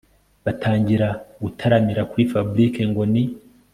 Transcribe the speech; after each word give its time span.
batangira 0.45 1.07
gutaramira 1.43 2.01
kuri 2.09 2.23
Fabric 2.31 2.75
ngo 2.89 3.03
ni 3.11 3.23